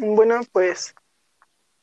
[0.00, 0.94] Bueno, pues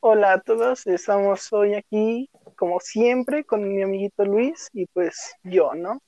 [0.00, 5.74] hola a todos, estamos hoy aquí como siempre con mi amiguito Luis y pues yo,
[5.74, 5.98] ¿no?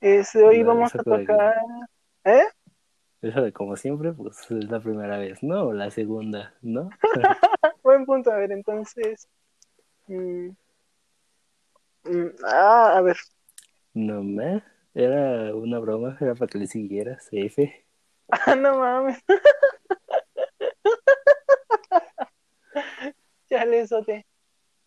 [0.00, 1.54] Este, hoy No, vamos a de- tocar,
[2.24, 2.44] ¿eh?
[3.22, 5.68] Eso de como siempre, pues es la primera vez, ¿no?
[5.68, 6.90] O la segunda, ¿no?
[7.82, 9.26] Buen punto, a ver, entonces...
[10.08, 10.48] mm,
[12.04, 13.16] mm, ah, a ver,
[13.94, 14.62] No me.
[14.94, 17.84] Era una broma, era para que le siguieras, F.
[18.30, 19.18] ah, no mames.
[23.54, 24.26] ya le sote.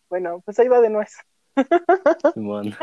[0.10, 1.16] Bueno, pues ahí va de nuez.
[2.34, 2.76] Simón.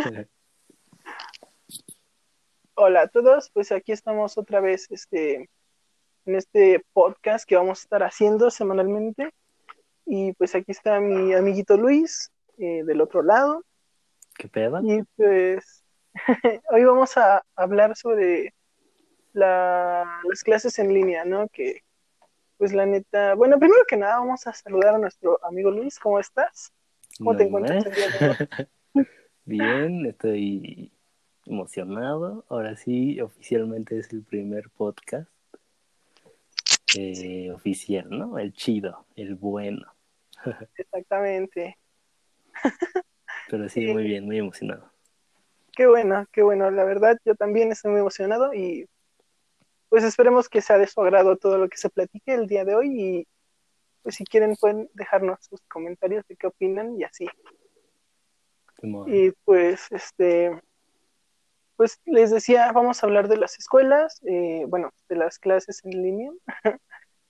[2.74, 5.48] Hola a todos, pues aquí estamos otra vez este,
[6.26, 9.30] en este podcast que vamos a estar haciendo semanalmente.
[10.06, 13.62] Y pues aquí está mi amiguito Luis eh, del otro lado.
[14.36, 14.80] ¿Qué pedo?
[14.82, 15.84] Y pues
[16.70, 18.54] hoy vamos a hablar sobre
[19.32, 21.48] la- las clases en línea, ¿no?
[21.48, 21.82] Que
[22.56, 26.18] pues la neta, bueno, primero que nada vamos a saludar a nuestro amigo Luis, ¿cómo
[26.18, 26.72] estás?
[27.18, 28.28] ¿Cómo te encuentras el día de
[28.94, 29.06] hoy?
[29.44, 30.92] Bien, estoy
[31.46, 32.44] emocionado.
[32.48, 35.28] Ahora sí, oficialmente es el primer podcast
[36.96, 38.38] eh, oficial, ¿no?
[38.38, 39.92] El chido, el bueno.
[40.76, 41.78] Exactamente.
[43.50, 43.92] Pero sí, Sí.
[43.92, 44.90] muy bien, muy emocionado.
[45.76, 46.70] Qué bueno, qué bueno.
[46.70, 48.86] La verdad, yo también estoy muy emocionado y
[49.94, 52.74] pues esperemos que sea de su agrado todo lo que se platique el día de
[52.74, 53.28] hoy y
[54.02, 57.28] pues si quieren pueden dejarnos sus comentarios de qué opinan y así.
[58.80, 59.04] Simón.
[59.06, 60.50] Y pues este,
[61.76, 66.02] pues les decía, vamos a hablar de las escuelas, eh, bueno, de las clases en
[66.02, 66.32] línea.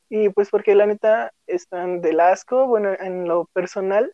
[0.09, 4.11] y pues porque la neta están del asco, bueno, en lo personal,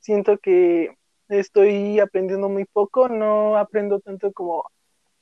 [0.00, 0.98] siento que
[1.30, 4.70] estoy aprendiendo muy poco, no aprendo tanto como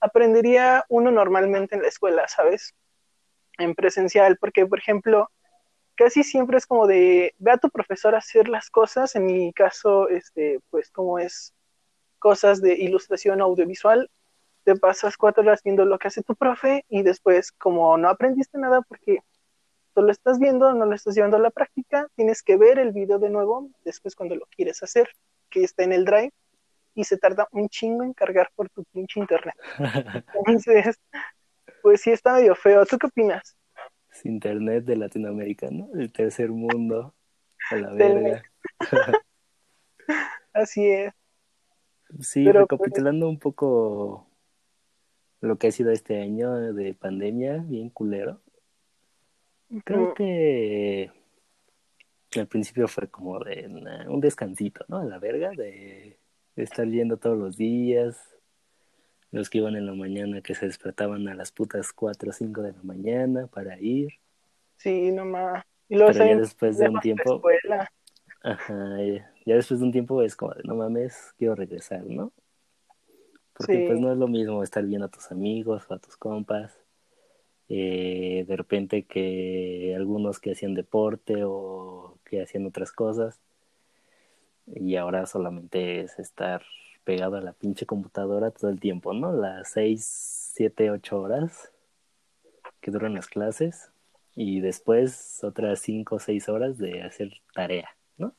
[0.01, 2.75] aprendería uno normalmente en la escuela, ¿sabes?
[3.59, 5.31] En presencial, porque por ejemplo,
[5.95, 10.09] casi siempre es como de, ve a tu profesor hacer las cosas, en mi caso,
[10.09, 11.55] este, pues como es
[12.19, 14.11] cosas de ilustración audiovisual,
[14.65, 18.59] te pasas cuatro horas viendo lo que hace tu profe y después como no aprendiste
[18.59, 19.21] nada porque
[19.95, 23.19] solo estás viendo, no lo estás llevando a la práctica, tienes que ver el video
[23.19, 25.09] de nuevo después cuando lo quieres hacer,
[25.49, 26.33] que está en el drive
[26.98, 29.54] y se tarda un chingo en cargar por tu pinche internet.
[30.34, 30.98] Entonces,
[31.81, 32.84] pues sí está medio feo.
[32.86, 33.56] ¿Tú qué opinas?
[34.10, 35.91] Es Internet de Latinoamérica, ¿no?
[35.94, 37.14] El tercer mundo.
[37.70, 38.42] A la verga.
[40.53, 41.12] Así es.
[42.20, 44.26] Sí, Pero, recapitulando un poco
[45.41, 48.41] lo que ha sido este año de pandemia, bien culero.
[49.84, 51.12] Creo Mm, que
[52.41, 53.69] al principio fue como de
[54.09, 54.98] un descansito, ¿no?
[54.98, 56.19] A la verga, de
[56.63, 58.17] estar yendo todos los días.
[59.31, 62.63] Los que iban en la mañana que se despertaban a las putas 4 o 5
[62.63, 64.09] de la mañana para ir.
[64.79, 65.65] Sí, nomás.
[65.89, 67.91] Y luego Pero ya después de un tiempo, escuela.
[68.43, 72.33] Ajá, ya ya después de un tiempo es como de, no mames, quiero regresar, ¿no?
[73.55, 73.85] Porque Sí.
[73.87, 76.79] pues no es lo mismo estar viendo a tus amigos o a tus compas.
[77.71, 83.41] eh, de repente que algunos que hacían deporte o que hacían otras cosas.
[84.75, 86.62] Y ahora solamente es estar
[87.05, 89.33] pegado a la pinche computadora todo el tiempo, ¿no?
[89.33, 91.73] Las 6, 7, 8 horas
[92.81, 93.91] que duran las clases.
[94.34, 98.34] Y después otras 5 o 6 horas de hacer tarea, ¿no?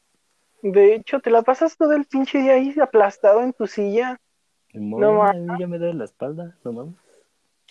[0.61, 4.19] De hecho, te la pasas todo el pinche día ahí aplastado en tu silla.
[4.73, 7.08] No, mí ya me duele la espalda, no mames.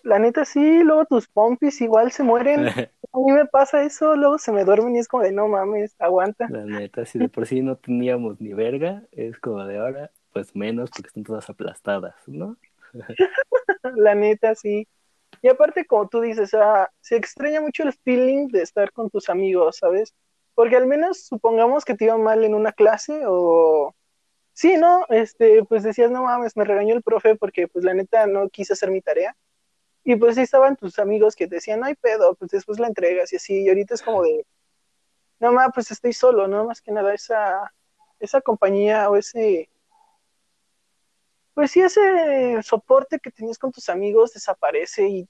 [0.03, 2.67] La neta sí, luego tus pompis igual se mueren.
[3.13, 5.95] A mí me pasa eso, luego se me duermen y es como de no mames,
[5.99, 6.47] aguanta.
[6.51, 10.55] La neta, si de por sí no teníamos ni verga, es como de ahora, pues
[10.55, 12.57] menos porque están todas aplastadas, ¿no?
[13.97, 14.87] La neta sí.
[15.43, 19.29] Y aparte, como tú dices, sea, se extraña mucho el feeling de estar con tus
[19.29, 20.15] amigos, ¿sabes?
[20.55, 23.95] Porque al menos supongamos que te iba mal en una clase o...
[24.53, 25.07] Sí, ¿no?
[25.09, 28.73] Este, pues decías, no mames, me regañó el profe porque pues la neta no quise
[28.73, 29.37] hacer mi tarea.
[30.05, 32.87] Y pues sí estaban tus amigos que te decían, no hay pedo, pues después la
[32.87, 33.63] entregas y así.
[33.63, 34.47] Y ahorita es como de,
[35.41, 36.65] no mames, pues estoy solo, ¿no?
[36.65, 37.73] Más que nada esa,
[38.19, 39.69] esa compañía o ese,
[41.55, 45.29] pues sí, ese soporte que tenías con tus amigos desaparece y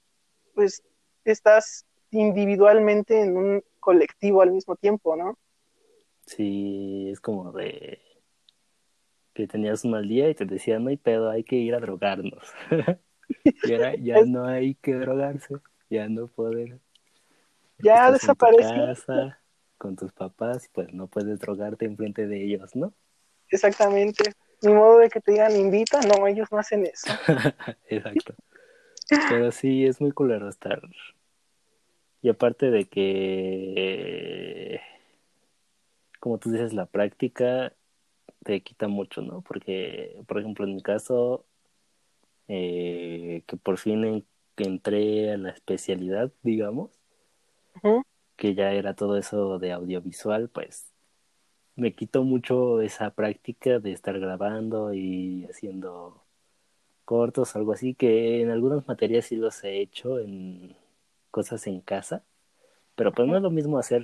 [0.53, 0.83] pues
[1.25, 5.37] estás individualmente en un colectivo al mismo tiempo, ¿no?
[6.25, 8.01] Sí, es como de
[9.33, 11.79] que tenías un mal día y te decían, no hay pedo, hay que ir a
[11.79, 12.43] drogarnos.
[13.43, 15.55] y ahora ya no hay que drogarse,
[15.89, 16.79] ya no poder.
[17.79, 18.87] Ya desapareció.
[18.87, 19.39] casa
[19.77, 22.93] con tus papás, pues no puedes drogarte enfrente de ellos, ¿no?
[23.49, 24.33] Exactamente.
[24.61, 27.07] Ni modo de que te digan invita, no, ellos no hacen eso.
[27.87, 28.35] Exacto.
[29.29, 30.81] Pero sí, es muy culero estar.
[32.21, 34.81] Y aparte de que
[36.19, 37.73] como tú dices, la práctica
[38.43, 39.41] te quita mucho, ¿no?
[39.41, 41.45] Porque, por ejemplo, en mi caso,
[42.49, 44.25] eh, que por fin
[44.57, 46.91] entré a la especialidad, digamos,
[48.35, 50.87] que ya era todo eso de audiovisual, pues
[51.75, 56.23] me quitó mucho esa práctica de estar grabando y haciendo
[57.05, 60.75] cortos, algo así, que en algunas materias sí los he hecho en
[61.31, 62.23] cosas en casa,
[62.95, 64.03] pero pues no es lo mismo hacer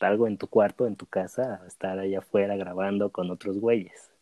[0.00, 4.12] algo en tu cuarto, en tu casa, estar allá afuera grabando con otros güeyes.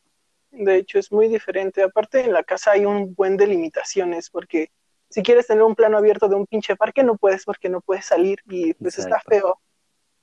[0.56, 1.82] De hecho, es muy diferente.
[1.82, 4.70] Aparte, en la casa hay un buen de limitaciones, porque
[5.08, 8.06] si quieres tener un plano abierto de un pinche parque, no puedes porque no puedes
[8.06, 9.60] salir y pues está feo.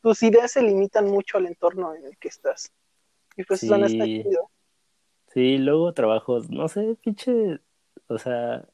[0.01, 2.71] Tus ideas se limitan mucho al entorno en el que estás.
[3.37, 4.49] Y pues eso no está chido.
[5.27, 7.59] Sí, luego trabajos, no sé, pinche,
[8.07, 8.67] o sea,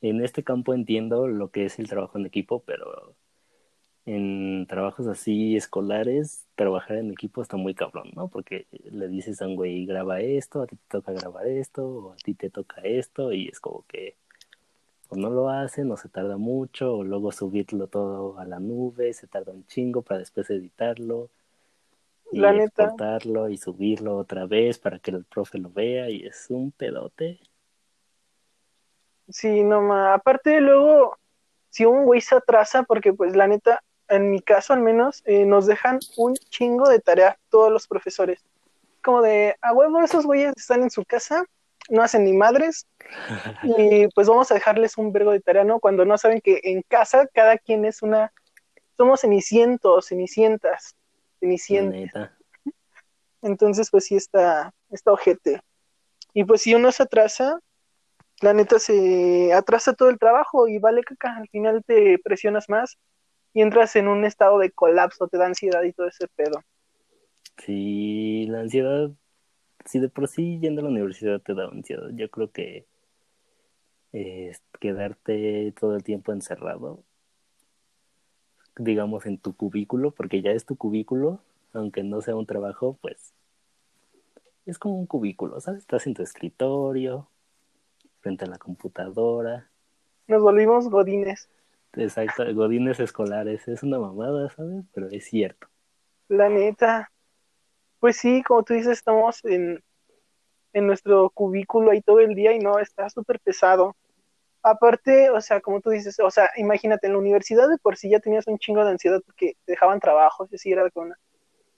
[0.00, 3.16] en este campo entiendo lo que es el trabajo en equipo, pero
[4.04, 8.28] en trabajos así escolares, trabajar en equipo está muy cabrón, ¿no?
[8.28, 12.12] Porque le dices a un güey, graba esto, a ti te toca grabar esto, o
[12.12, 14.16] a ti te toca esto, y es como que
[15.08, 19.12] o no lo hacen, o se tarda mucho, o luego subirlo todo a la nube,
[19.12, 21.28] se tarda un chingo para después editarlo,
[22.32, 26.46] y la exportarlo y subirlo otra vez para que el profe lo vea, y es
[26.48, 27.40] un pedote.
[29.28, 30.18] Sí, no más.
[30.18, 31.18] Aparte, luego,
[31.68, 35.46] si un güey se atrasa, porque pues la neta, en mi caso al menos, eh,
[35.46, 38.44] nos dejan un chingo de tarea todos los profesores.
[39.02, 41.44] Como de, a huevo, esos güeyes están en su casa,
[41.88, 42.86] no hacen ni madres,
[43.78, 45.80] y pues vamos a dejarles un vergo de tarea, ¿no?
[45.80, 48.32] Cuando no saben que en casa cada quien es una,
[48.96, 50.94] somos cenicientos, cenicientas,
[51.40, 52.30] cenicientas.
[53.40, 55.62] Entonces, pues sí está, está ojete.
[56.34, 57.58] Y pues si uno se atrasa,
[58.40, 62.98] la neta se atrasa todo el trabajo y vale caca, al final te presionas más
[63.54, 66.62] y entras en un estado de colapso, te da ansiedad y todo ese pedo.
[67.58, 69.10] Sí, la ansiedad,
[69.84, 72.86] si de por sí yendo a la universidad te da ansiedad, yo creo que
[74.12, 77.02] eh, quedarte todo el tiempo encerrado,
[78.76, 81.40] digamos en tu cubículo, porque ya es tu cubículo,
[81.72, 83.34] aunque no sea un trabajo, pues
[84.66, 85.80] es como un cubículo, ¿sabes?
[85.80, 87.28] Estás en tu escritorio,
[88.20, 89.68] frente a la computadora.
[90.28, 91.48] Nos volvimos godines.
[91.94, 93.66] Exacto, godines escolares.
[93.68, 94.84] Es una mamada, ¿sabes?
[94.94, 95.68] Pero es cierto.
[96.28, 97.10] La neta.
[97.98, 99.82] Pues sí, como tú dices, estamos en,
[100.72, 103.96] en nuestro cubículo ahí todo el día y no, está súper pesado.
[104.62, 108.10] Aparte, o sea, como tú dices, o sea, imagínate, en la universidad de por sí
[108.10, 111.14] ya tenías un chingo de ansiedad porque te dejaban trabajos y así era como,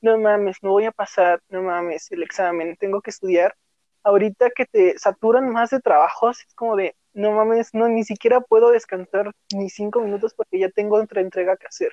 [0.00, 3.55] no mames, no voy a pasar, no mames, el examen, tengo que estudiar.
[4.02, 8.40] Ahorita que te saturan más de trabajos, es como de, no mames, no, ni siquiera
[8.40, 11.93] puedo descansar ni cinco minutos porque ya tengo otra entrega que hacer.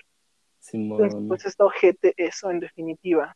[0.73, 3.35] Entonces, pues está ojete eso, en definitiva.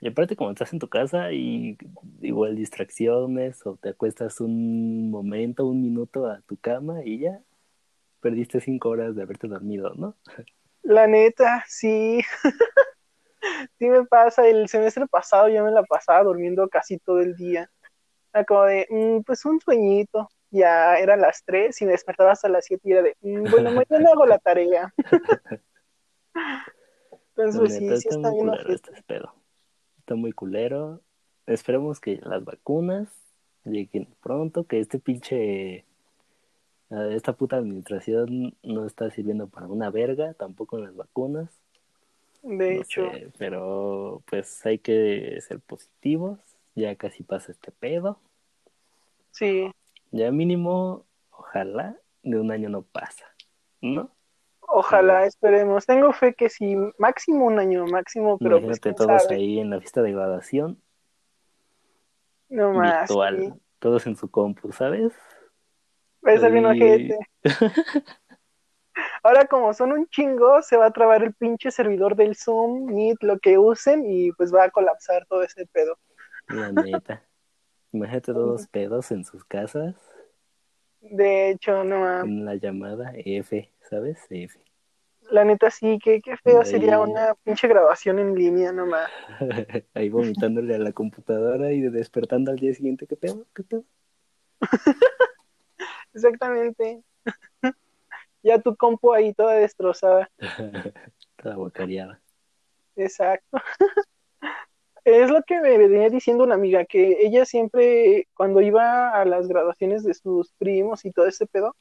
[0.00, 1.78] Y aparte, como estás en tu casa y
[2.20, 7.40] igual distracciones o te acuestas un momento, un minuto a tu cama y ya
[8.20, 10.16] perdiste cinco horas de haberte dormido, ¿no?
[10.82, 12.22] La neta, sí.
[13.78, 14.46] sí me pasa.
[14.46, 17.70] El semestre pasado ya me la pasaba durmiendo casi todo el día.
[18.46, 22.64] Como de, mm, pues un sueñito ya eran las 3 y me despertaba hasta las
[22.64, 24.94] 7 y era de, mm, bueno, mañana hago la tarea.
[27.36, 28.92] Entonces, pues, sí, sí está, bien este
[29.98, 31.00] Está muy culero.
[31.46, 33.08] Esperemos que las vacunas
[33.64, 35.84] lleguen pronto, que este pinche
[36.90, 41.50] esta puta administración no está sirviendo para una verga, tampoco en las vacunas.
[42.42, 43.10] De hecho.
[43.38, 46.38] pero pues hay que ser positivos,
[46.74, 48.20] ya casi pasa este pedo.
[49.30, 49.72] Sí.
[50.14, 53.24] Ya mínimo, ojalá, de un año no pasa,
[53.80, 54.14] ¿no?
[54.60, 55.86] Ojalá, esperemos.
[55.86, 60.02] Tengo fe que sí, máximo un año, máximo, pero pues, todos ahí en la fiesta
[60.02, 60.80] de graduación.
[62.48, 63.08] No más.
[63.08, 65.12] Virtual, todos en su compu, ¿sabes?
[66.22, 67.18] Ojete.
[69.24, 73.20] Ahora como son un chingo, se va a trabar el pinche servidor del Zoom, Meet,
[73.22, 75.98] lo que usen, y pues va a colapsar todo ese pedo.
[76.46, 77.24] La neta.
[77.94, 79.94] Imagínate todos pedos en sus casas.
[81.00, 84.18] De hecho, no En la llamada F, ¿sabes?
[84.30, 84.58] F.
[85.30, 89.08] La neta sí, que qué feo sería una pinche grabación en línea nomás.
[89.94, 93.46] Ahí vomitándole a la computadora y despertando al día siguiente, ¿qué pedo?
[93.54, 93.84] ¿Qué pedo?
[96.14, 97.04] Exactamente.
[98.42, 100.28] ya tu compu ahí toda destrozada.
[101.36, 102.20] toda bocareada.
[102.96, 103.56] Exacto
[105.04, 109.48] es lo que me venía diciendo una amiga, que ella siempre, cuando iba a las
[109.48, 111.76] graduaciones de sus primos y todo ese pedo,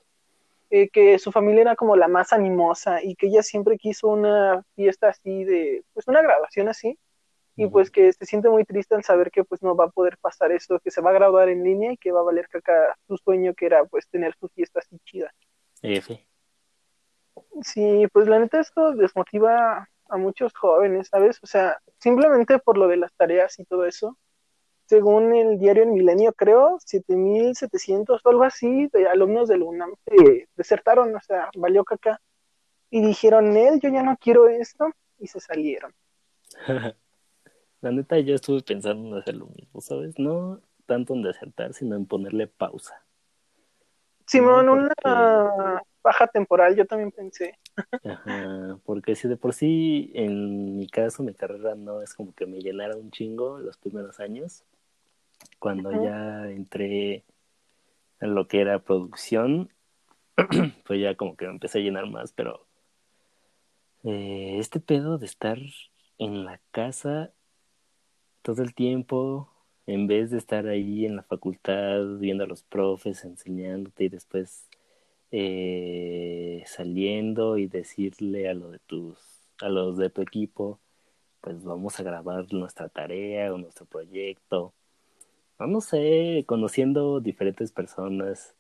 [0.69, 4.63] eh, que su familia era como la más animosa y que ella siempre quiso una
[4.75, 6.97] fiesta así de, pues una graduación así,
[7.55, 10.17] y pues que se siente muy triste al saber que pues no va a poder
[10.17, 12.97] pasar eso, que se va a graduar en línea y que va a valer caca
[13.07, 15.31] su sueño que era pues tener su fiesta así chida.
[15.83, 16.19] F.
[17.61, 21.39] Sí, pues la neta esto desmotiva a muchos jóvenes, ¿sabes?
[21.43, 24.17] O sea, simplemente por lo de las tareas y todo eso.
[24.85, 29.93] Según el diario El Milenio, creo, 7.700 o algo así de alumnos del UNAM
[30.55, 32.19] desertaron, o sea, valió caca.
[32.89, 34.85] Y dijeron, él, yo ya no quiero esto,
[35.17, 35.93] y se salieron.
[37.81, 40.17] La neta, yo estuve pensando en hacer lo mismo, ¿sabes?
[40.19, 43.02] No tanto en desertar, sino en ponerle pausa.
[44.25, 47.57] Simón, una baja temporal, yo también pensé.
[48.03, 52.45] Ajá, porque si de por sí, en mi caso, mi carrera no es como que
[52.45, 54.63] me llenara un chingo los primeros años.
[55.59, 57.23] Cuando ya entré
[58.19, 59.69] en lo que era producción,
[60.85, 62.65] pues ya como que me empecé a llenar más, pero
[64.03, 65.57] eh, este pedo de estar
[66.17, 67.31] en la casa
[68.41, 69.52] todo el tiempo,
[69.87, 74.67] en vez de estar ahí en la facultad viendo a los profes, enseñándote y después
[75.31, 79.17] eh, saliendo y decirle a, lo de tus,
[79.61, 80.79] a los de tu equipo,
[81.41, 84.73] pues vamos a grabar nuestra tarea o nuestro proyecto.
[85.59, 88.55] No sé, conociendo diferentes personas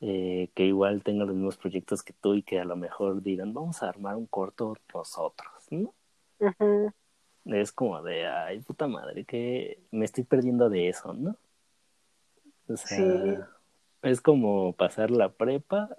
[0.00, 3.54] eh, que igual tengan los mismos proyectos que tú y que a lo mejor digan,
[3.54, 5.94] vamos a armar un corto nosotros, ¿no?
[7.46, 11.36] Es como de, ay, puta madre, que me estoy perdiendo de eso, ¿no?
[12.68, 13.48] O sea,
[14.02, 15.96] es como pasar la prepa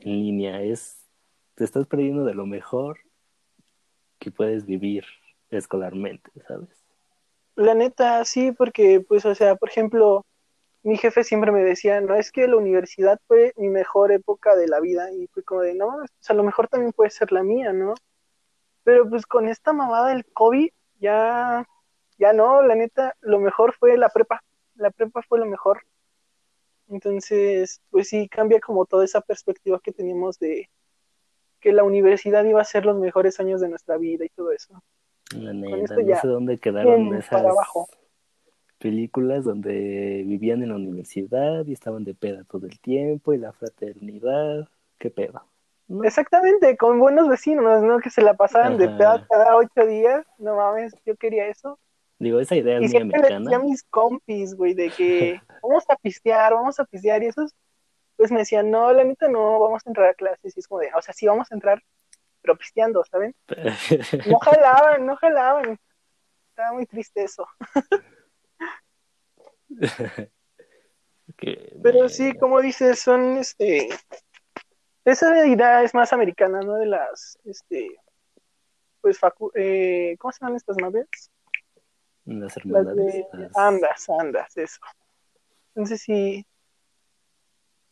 [0.00, 1.06] en línea, es,
[1.54, 2.98] te estás perdiendo de lo mejor
[4.18, 5.04] que puedes vivir
[5.50, 6.68] escolarmente, ¿sabes?
[7.56, 10.24] La neta, sí, porque, pues, o sea, por ejemplo,
[10.82, 14.66] mi jefe siempre me decía, no, es que la universidad fue mi mejor época de
[14.66, 17.32] la vida, y fue como de, no, o sea, a lo mejor también puede ser
[17.32, 17.94] la mía, ¿no?
[18.90, 20.68] Pero pues con esta mamada del COVID,
[20.98, 21.64] ya,
[22.18, 24.42] ya no, la neta, lo mejor fue la prepa.
[24.74, 25.82] La prepa fue lo mejor.
[26.88, 30.68] Entonces, pues sí, cambia como toda esa perspectiva que teníamos de
[31.60, 34.82] que la universidad iba a ser los mejores años de nuestra vida y todo eso.
[35.36, 37.44] La neta, no sé dónde quedaron esas
[38.78, 43.52] películas donde vivían en la universidad y estaban de peda todo el tiempo y la
[43.52, 44.68] fraternidad.
[44.98, 45.44] ¿Qué pedo?
[46.04, 47.98] Exactamente, con buenos vecinos, ¿no?
[47.98, 50.24] Que se la pasaban de pedo cada ocho días.
[50.38, 51.80] No mames, yo quería eso.
[52.20, 53.44] Digo, esa idea es y siempre americana.
[53.44, 57.22] decía a mis compis, güey, de que vamos a pistear, vamos a pistear.
[57.24, 57.56] Y esos,
[58.16, 60.56] pues me decían, no, la neta no, vamos a entrar a clases.
[60.56, 61.82] Y es como de, o sea, sí vamos a entrar,
[62.40, 63.34] pero pisteando, ¿saben?
[64.28, 65.76] no jalaban, no jalaban.
[66.50, 67.48] Estaba muy triste eso.
[71.82, 73.88] pero sí, como dices, son este
[75.04, 76.74] esa idea es más americana, ¿no?
[76.74, 77.96] De las, este,
[79.00, 81.08] pues, facu eh, ¿cómo se llaman estas naves?
[82.24, 83.26] Las hermandades.
[83.54, 84.80] Andas, andas, eso.
[85.74, 86.46] Entonces sí.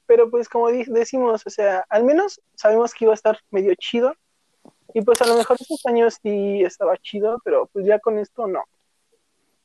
[0.06, 4.14] Pero pues como decimos, o sea, al menos sabemos que iba a estar medio chido.
[4.94, 8.46] Y pues a lo mejor estos años sí estaba chido, pero pues ya con esto
[8.46, 8.64] no.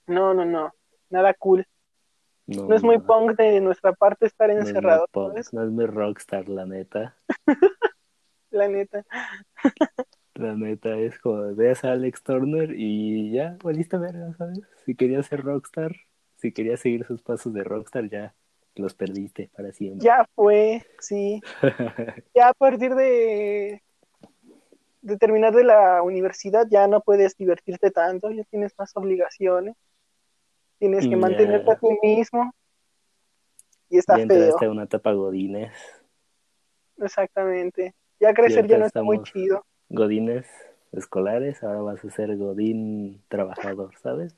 [0.07, 0.73] No, no, no.
[1.09, 1.65] Nada cool.
[2.45, 5.07] No, es muy punk de nuestra parte estar encerrado.
[5.13, 7.15] No es, muy rockstar, la neta.
[8.51, 9.05] la neta.
[10.35, 14.59] la neta es como ves a Alex Turner y ya, valiste verga, ¿sabes?
[14.85, 15.95] Si querías ser rockstar,
[16.35, 18.35] si querías seguir sus pasos de rockstar, ya
[18.75, 20.03] los perdiste para siempre.
[20.03, 21.41] Ya fue, sí.
[22.35, 23.81] ya a partir de,
[25.01, 29.75] de terminar de la universidad ya no puedes divertirte tanto, ya tienes más obligaciones.
[30.83, 32.53] Tienes que mantenerte a ti mismo.
[33.89, 34.69] Y está ya feo.
[34.69, 35.73] una etapa godines.
[36.97, 37.95] Exactamente.
[38.19, 39.65] Ya crecer ya no está muy chido.
[39.87, 40.45] Godines
[40.91, 44.35] escolares, ahora vas a ser godín trabajador, ¿sabes?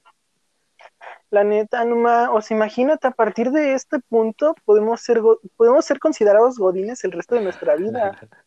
[1.32, 5.24] La neta, Numa, o sea, imagínate, a partir de este punto podemos ser,
[5.58, 8.12] podemos ser considerados godines el resto de nuestra vida.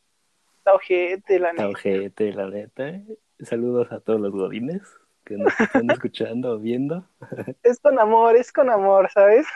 [0.58, 1.68] Está ojete, la neta.
[1.84, 3.00] Está la neta.
[3.40, 4.82] Saludos a todos los godines
[5.28, 7.06] que nos están escuchando o viendo.
[7.62, 9.46] Es con amor, es con amor, ¿sabes?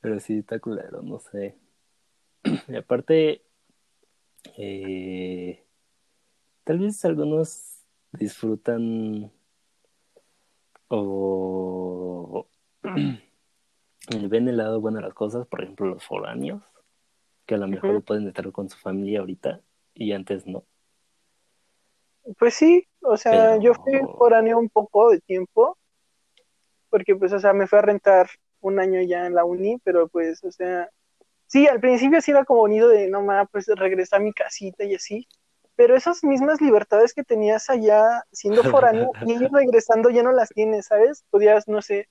[0.00, 1.56] Pero sí, está culero, no sé.
[2.42, 3.42] Y aparte,
[4.58, 5.64] eh,
[6.64, 9.30] tal vez algunos disfrutan
[10.88, 12.48] o
[12.82, 16.62] ven el lado bueno de las cosas, por ejemplo, los foráneos,
[17.46, 19.60] que a lo mejor pueden estar con su familia ahorita
[19.94, 20.64] y antes no.
[22.38, 25.76] Pues sí, o sea, yo fui foráneo un poco de tiempo,
[26.88, 28.28] porque pues, o sea, me fui a rentar
[28.60, 30.88] un año ya en la uni, pero pues, o sea,
[31.46, 34.84] sí, al principio sí era como bonito de, no más, pues regresar a mi casita
[34.84, 35.26] y así,
[35.74, 40.86] pero esas mismas libertades que tenías allá siendo foráneo y regresando ya no las tienes,
[40.86, 41.24] ¿sabes?
[41.30, 42.08] Podías, no sé,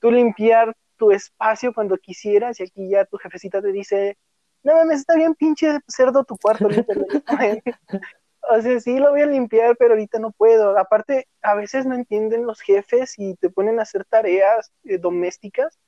[0.00, 4.16] tú limpiar tu espacio cuando quisieras y aquí ya tu jefecita te dice,
[4.62, 6.68] no mames, está bien pinche cerdo tu cuarto,
[8.50, 10.76] o sea, sí lo voy a limpiar, pero ahorita no puedo.
[10.78, 15.78] Aparte, a veces no entienden los jefes y te ponen a hacer tareas eh, domésticas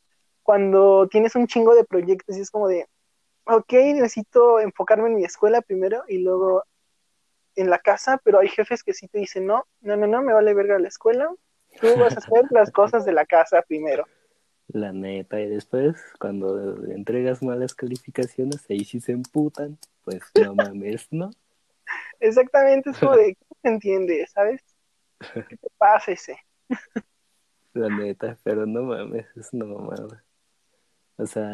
[0.42, 2.87] cuando tienes un chingo de proyectos y es como de,
[3.46, 6.62] ok, necesito enfocarme en mi escuela primero y luego
[7.56, 10.32] en la casa, pero hay jefes que sí te dicen, no, no, no, no, me
[10.32, 11.30] vale verga la escuela,
[11.80, 14.04] tú vas a hacer las cosas de la casa primero.
[14.68, 21.06] La neta, y después, cuando entregas malas calificaciones, ahí sí se emputan, pues no mames,
[21.11, 21.30] ¿no?
[22.20, 24.62] Exactamente, es como de, ¿qué se entiende, sabes?
[25.32, 26.36] ¿Qué te pasa ese?
[27.74, 30.24] La neta, pero no mames, es una mamada.
[31.16, 31.52] O sea,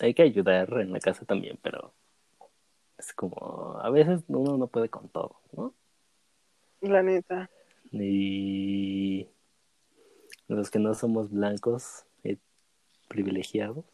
[0.00, 1.92] hay que ayudar en la casa también, pero
[2.98, 5.74] es como, a veces uno no puede con todo, ¿no?
[6.80, 7.50] La neta.
[7.90, 9.28] Y
[10.48, 12.38] los que no somos blancos, eh,
[13.08, 13.84] privilegiados.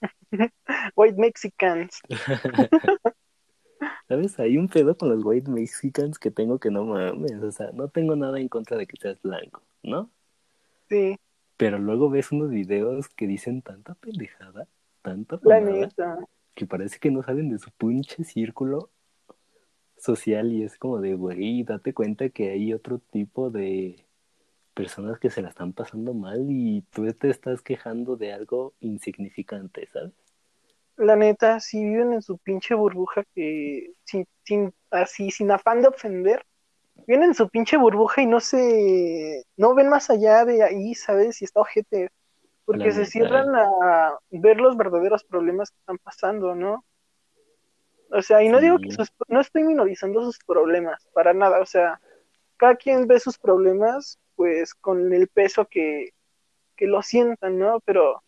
[0.96, 2.00] White Mexicans.
[4.08, 4.38] ¿Sabes?
[4.38, 7.42] Hay un pedo con los white Mexicans que tengo que no mames.
[7.42, 10.10] O sea, no tengo nada en contra de que seas blanco, ¿no?
[10.88, 11.16] Sí.
[11.56, 14.66] Pero luego ves unos videos que dicen tanta pendejada,
[15.02, 15.60] tanta La
[16.54, 18.90] que parece que no salen de su pinche círculo
[19.96, 24.04] social y es como de, güey, date cuenta que hay otro tipo de
[24.74, 29.86] personas que se la están pasando mal y tú te estás quejando de algo insignificante,
[29.92, 30.12] ¿sabes?
[31.00, 35.88] La neta, si viven en su pinche burbuja que sin, sin así, sin afán de
[35.88, 36.44] ofender,
[37.06, 41.40] viven en su pinche burbuja y no se, no ven más allá de ahí, ¿sabes?
[41.40, 42.10] Y está ojete,
[42.66, 46.84] porque se cierran a ver los verdaderos problemas que están pasando, ¿no?
[48.12, 51.66] O sea, y no digo que sus, no estoy minorizando sus problemas, para nada, o
[51.66, 51.98] sea,
[52.58, 56.10] cada quien ve sus problemas pues con el peso que,
[56.76, 57.80] que lo sientan, ¿no?
[57.80, 58.22] Pero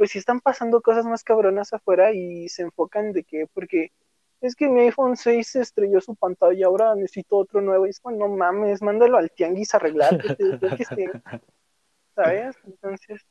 [0.00, 3.92] pues si están pasando cosas más cabronas afuera y se enfocan de que, porque
[4.40, 8.00] es que mi iPhone 6 se estrelló su pantalla, ahora necesito otro nuevo, y es
[8.00, 10.18] como, no mames, mándalo al tianguis a arreglar,
[12.16, 12.56] ¿sabes?
[12.64, 13.26] Entonces,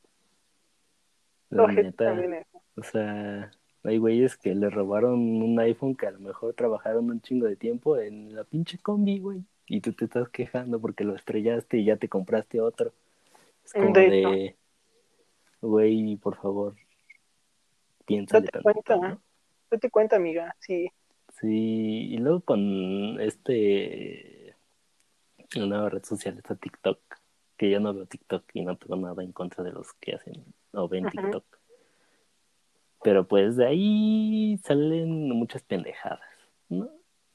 [2.76, 3.50] o sea,
[3.82, 7.56] hay güeyes que le robaron un iPhone que a lo mejor trabajaron un chingo de
[7.56, 11.84] tiempo en la pinche combi, güey y tú te estás quejando porque lo estrellaste y
[11.84, 12.92] ya te compraste otro.
[13.64, 14.56] Es como de,
[15.60, 16.76] güey, por favor,
[18.06, 18.40] piensa.
[18.40, 19.18] Date cuenta,
[19.70, 20.90] date cuenta, amiga, sí.
[21.40, 24.56] Sí, y luego con este,
[25.56, 26.98] una nueva red social, está TikTok,
[27.56, 30.44] que yo no veo TikTok y no tengo nada en contra de los que hacen
[30.72, 31.44] o ven TikTok.
[33.02, 36.20] Pero pues de ahí salen muchas pendejadas,
[36.68, 36.90] ¿no?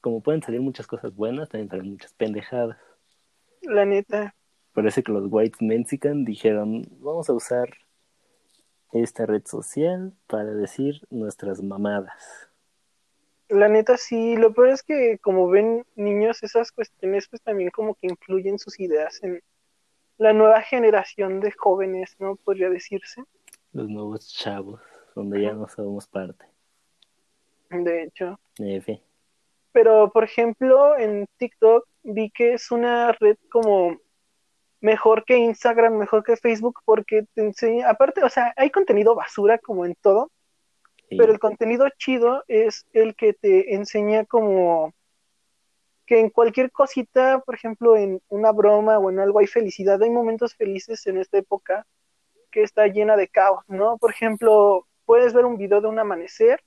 [0.06, 2.78] como pueden salir muchas cosas buenas, también salen muchas pendejadas.
[3.62, 4.36] La neta.
[4.72, 7.70] Parece que los White Mexican dijeron, vamos a usar
[8.92, 12.50] esta red social para decir nuestras mamadas.
[13.48, 17.94] La neta sí, lo peor es que como ven niños esas cuestiones pues también como
[17.94, 19.42] que influyen sus ideas en
[20.18, 22.36] la nueva generación de jóvenes, ¿no?
[22.36, 23.22] Podría decirse.
[23.72, 24.80] Los nuevos chavos,
[25.14, 26.46] donde ya no somos parte.
[27.70, 28.40] De hecho.
[28.58, 29.00] F
[29.76, 33.98] pero por ejemplo en TikTok vi que es una red como
[34.80, 39.58] mejor que Instagram, mejor que Facebook, porque te enseña, aparte, o sea, hay contenido basura
[39.58, 40.30] como en todo,
[41.10, 44.92] pero el contenido chido es el que te enseña como
[46.06, 50.10] que en cualquier cosita, por ejemplo, en una broma o en algo hay felicidad, hay
[50.10, 51.86] momentos felices en esta época
[52.50, 53.98] que está llena de caos, ¿no?
[53.98, 56.62] Por ejemplo, puedes ver un video de un amanecer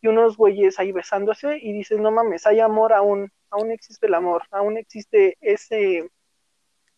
[0.00, 4.14] y unos güeyes ahí besándose y dices, no mames, hay amor aún, aún existe el
[4.14, 6.08] amor, aún existe ese,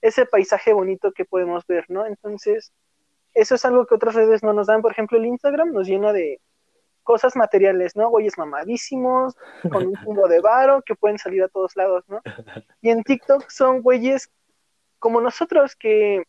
[0.02, 2.06] ese paisaje bonito que podemos ver, ¿no?
[2.06, 2.72] Entonces,
[3.34, 4.82] eso es algo que otras redes no nos dan.
[4.82, 6.40] Por ejemplo, el Instagram nos llena de
[7.02, 8.08] cosas materiales, ¿no?
[8.10, 9.36] Güeyes mamadísimos,
[9.70, 12.20] con un punto de varo, que pueden salir a todos lados, ¿no?
[12.80, 14.30] Y en TikTok son güeyes
[14.98, 16.24] como nosotros que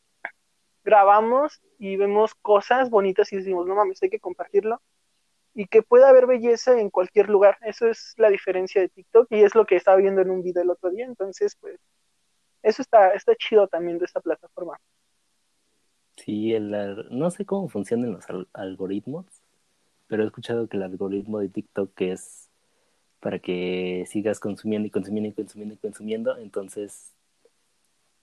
[0.84, 4.82] grabamos y vemos cosas bonitas y decimos, no mames, hay que compartirlo
[5.54, 7.58] y que pueda haber belleza en cualquier lugar.
[7.62, 10.64] Eso es la diferencia de TikTok y es lo que estaba viendo en un video
[10.64, 11.06] el otro día.
[11.06, 11.80] Entonces, pues,
[12.64, 14.80] eso está, está chido también de esta plataforma.
[16.18, 19.26] Sí, el, no sé cómo funcionan los algoritmos,
[20.08, 22.50] pero he escuchado que el algoritmo de TikTok es
[23.20, 26.38] para que sigas consumiendo y consumiendo y consumiendo y consumiendo.
[26.38, 27.14] Entonces,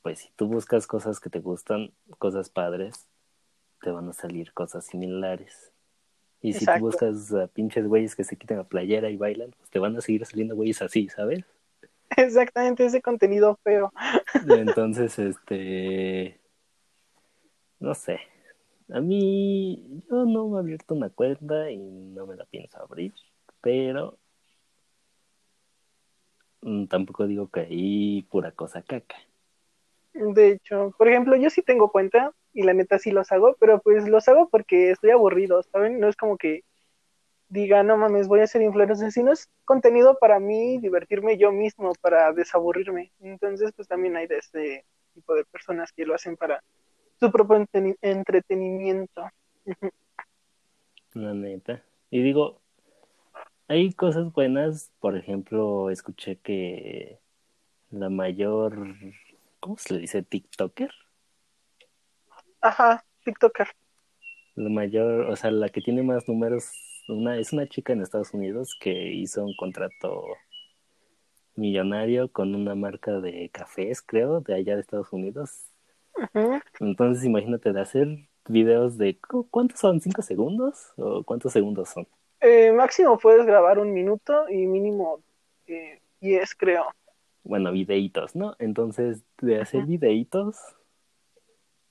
[0.02, 3.08] pues si tú buscas cosas que te gustan, cosas padres,
[3.80, 5.72] te van a salir cosas similares.
[6.40, 9.70] Y si tú buscas a pinches güeyes que se quiten la playera y bailan, pues
[9.70, 11.44] te van a seguir saliendo güeyes así, ¿sabes?
[12.16, 13.92] Exactamente, ese contenido feo.
[14.48, 16.40] Entonces, este.
[17.80, 18.20] No sé.
[18.90, 23.12] A mí, yo no me he abierto una cuenta y no me la pienso abrir,
[23.60, 24.18] pero
[26.62, 29.16] mm, tampoco digo que ahí pura cosa caca.
[30.14, 33.80] De hecho, por ejemplo, yo sí tengo cuenta y la neta sí los hago, pero
[33.80, 36.00] pues los hago porque estoy aburrido, ¿saben?
[36.00, 36.64] No es como que
[37.48, 41.92] diga, no mames, voy a ser influencer, sino es contenido para mí, divertirme yo mismo,
[42.00, 43.12] para desaburrirme.
[43.20, 44.84] Entonces, pues también hay de este
[45.14, 46.62] tipo de personas que lo hacen para
[47.18, 47.66] su propio
[48.02, 49.28] entretenimiento.
[51.14, 51.82] La neta.
[52.10, 52.60] Y digo,
[53.66, 57.18] hay cosas buenas, por ejemplo, escuché que
[57.90, 58.76] la mayor,
[59.60, 60.22] ¿cómo se le dice?
[60.22, 60.90] TikToker.
[62.60, 63.68] Ajá, TikToker.
[64.54, 66.72] La mayor, o sea, la que tiene más números,
[67.08, 70.24] una, es una chica en Estados Unidos que hizo un contrato
[71.54, 75.68] millonario con una marca de cafés, creo, de allá de Estados Unidos,
[76.80, 78.08] entonces imagínate de hacer
[78.48, 79.18] videos de
[79.50, 80.00] ¿cuántos son?
[80.00, 80.92] ¿Cinco segundos?
[80.96, 82.06] ¿O cuántos segundos son?
[82.40, 85.20] Eh, máximo puedes grabar un minuto y mínimo
[85.66, 86.86] eh, diez, creo.
[87.44, 88.54] Bueno, videitos, ¿no?
[88.58, 90.56] Entonces, de hacer videitos,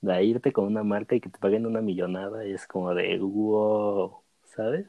[0.00, 4.22] de irte con una marca y que te paguen una millonada, es como de wow,
[4.44, 4.86] ¿sabes?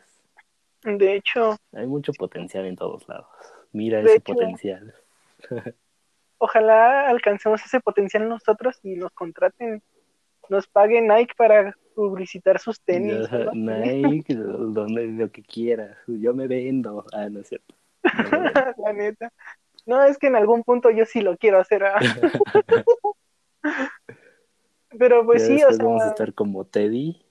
[0.84, 1.58] De hecho.
[1.74, 3.28] Hay mucho potencial en todos lados.
[3.72, 4.94] Mira ese potencial.
[6.40, 9.84] ojalá alcancemos ese potencial nosotros y nos contraten,
[10.50, 13.30] nos paguen Nike para publicitar sus tenis.
[13.54, 17.06] Nike, donde lo que quieras, yo me vendo.
[17.14, 17.76] Ah, no es cierto.
[18.84, 19.32] La neta.
[19.86, 21.84] No, es que en algún punto yo sí lo quiero hacer.
[21.84, 22.00] ¿ah?
[24.98, 25.86] Pero pues sí, o sea.
[25.86, 27.22] Vamos a estar como Teddy,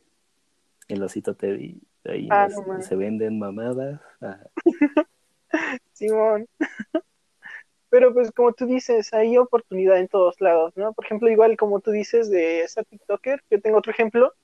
[0.89, 1.81] el osito Teddy.
[2.05, 2.49] Ahí ah,
[2.81, 4.01] se venden mamadas.
[4.21, 4.41] Ah.
[5.93, 6.49] Simón.
[7.91, 10.93] Pero pues como tú dices, hay oportunidad en todos lados, ¿no?
[10.93, 14.35] Por ejemplo, igual como tú dices de esa TikToker, yo tengo otro ejemplo,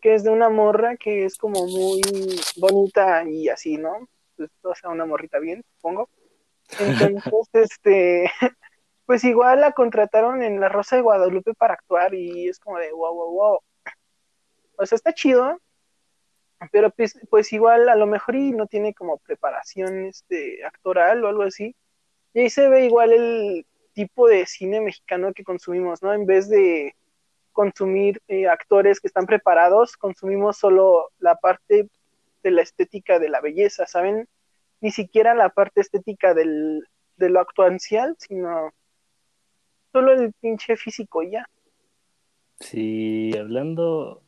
[0.00, 2.02] que es de una morra que es como muy
[2.56, 4.08] bonita y así, ¿no?
[4.36, 6.10] Pues, o sea, una morrita bien, supongo.
[6.78, 8.30] Entonces, este,
[9.06, 12.92] pues igual la contrataron en La Rosa de Guadalupe para actuar y es como de
[12.92, 13.58] wow, wow, wow.
[14.76, 15.58] O sea, está chido,
[16.70, 21.28] pero pues, pues igual a lo mejor y no tiene como preparación este, actoral o
[21.28, 21.74] algo así
[22.34, 26.12] y ahí se ve igual el tipo de cine mexicano que consumimos, ¿no?
[26.12, 26.94] En vez de
[27.52, 31.88] consumir eh, actores que están preparados, consumimos solo la parte
[32.42, 34.26] de la estética de la belleza, ¿saben?
[34.80, 38.72] Ni siquiera la parte estética del, de lo actuancial, sino
[39.92, 41.46] solo el pinche físico ya.
[42.60, 44.21] Sí, hablando,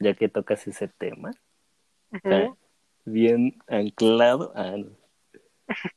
[0.00, 1.30] ya que tocas ese tema,
[3.04, 4.76] bien anclado, a...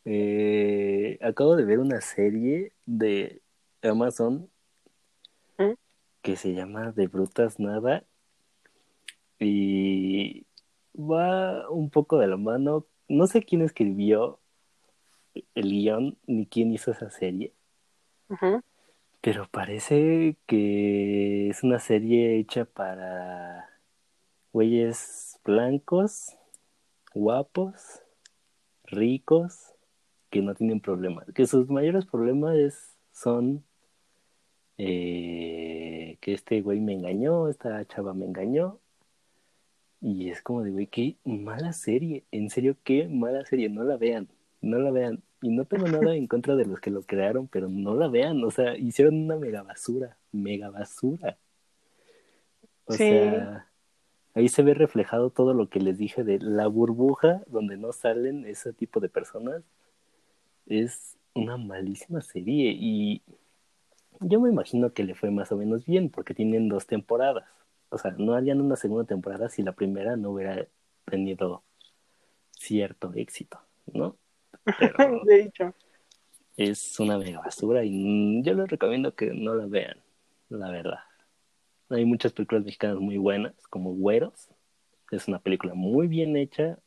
[0.06, 3.42] Eh, acabo de ver una serie de
[3.82, 4.48] Amazon
[6.22, 8.04] que se llama De Brutas Nada
[9.39, 10.46] y
[10.96, 12.86] va un poco de la mano.
[13.10, 14.39] No sé quién escribió
[15.56, 17.52] el guion ni quién hizo esa serie,
[19.22, 23.72] pero parece que es una serie hecha para
[24.54, 26.38] güeyes blancos,
[27.13, 28.02] guapos
[28.86, 29.74] ricos
[30.30, 33.63] que no tienen problemas, que sus mayores problemas son
[34.78, 38.80] eh, que este güey me engañó, esta chava me engañó.
[40.02, 43.96] Y es como de, güey, qué mala serie, en serio, qué mala serie, no la
[43.96, 44.28] vean,
[44.62, 45.24] no la vean.
[45.42, 48.44] Y no tengo nada en contra de los que lo crearon, pero no la vean,
[48.44, 51.38] o sea, hicieron una mega basura, mega basura.
[52.86, 53.70] O sea,
[54.34, 58.46] ahí se ve reflejado todo lo que les dije de la burbuja donde no salen
[58.46, 59.63] ese tipo de personas.
[60.65, 63.22] Es una malísima serie y
[64.19, 67.46] yo me imagino que le fue más o menos bien porque tienen dos temporadas.
[67.89, 70.67] O sea, no harían una segunda temporada si la primera no hubiera
[71.06, 71.63] tenido
[72.52, 73.60] cierto éxito,
[73.91, 74.17] ¿no?
[75.26, 75.74] de hecho.
[76.56, 79.98] Es una mega basura y yo les recomiendo que no la vean,
[80.50, 81.00] la verdad.
[81.89, 84.50] Hay muchas películas mexicanas muy buenas, como Güeros.
[85.12, 86.80] Es una película muy bien hecha,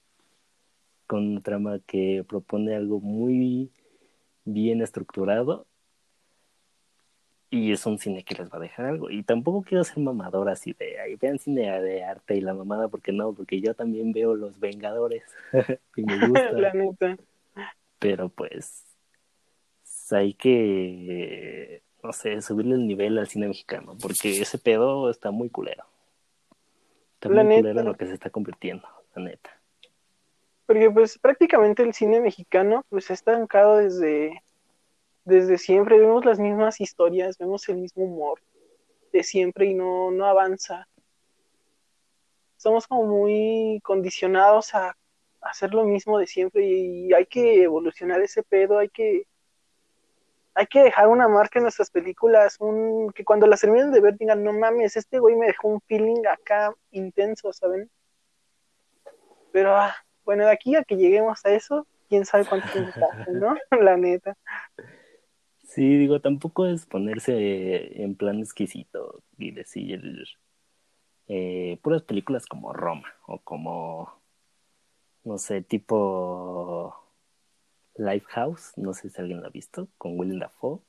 [1.07, 3.71] con una trama que propone algo muy
[4.45, 5.67] bien estructurado.
[7.49, 9.11] Y es un cine que les va a dejar algo.
[9.11, 12.89] Y tampoco quiero ser mamadora así de ahí vean cine de arte y la mamada,
[12.89, 15.23] porque no, porque yo también veo Los Vengadores
[15.97, 17.17] y me gusta.
[17.99, 18.85] Pero pues
[20.11, 25.51] hay que no sé, subirle el nivel al cine mexicano, porque ese pedo está muy
[25.51, 25.85] culero.
[27.15, 28.87] Está muy culero en lo que se está convirtiendo.
[29.15, 29.51] la neta.
[30.67, 34.43] Porque pues prácticamente el cine mexicano pues está estancado desde,
[35.25, 38.41] desde siempre, vemos las mismas historias, vemos el mismo humor
[39.13, 40.89] de siempre y no, no avanza.
[42.57, 44.97] Estamos como muy condicionados a
[45.41, 49.27] hacer lo mismo de siempre y hay que evolucionar ese pedo, hay que
[50.57, 54.17] hay que dejar una marca en nuestras películas, un, que cuando las terminen de ver
[54.17, 57.91] digan, no mames, este güey me dejó un feeling acá intenso, ¿saben?
[59.53, 63.27] Pero ah, bueno, de aquí a que lleguemos a eso, quién sabe cuánto tiempo pasa,
[63.33, 63.55] ¿no?
[63.83, 64.35] La neta.
[65.63, 70.25] Sí, digo, tampoco es ponerse en plan exquisito y decir
[71.29, 74.23] eh, puras películas como Roma o como,
[75.23, 77.06] no sé, tipo
[77.99, 80.81] Lifehouse, no sé si alguien lo ha visto, con Willem Dafoe.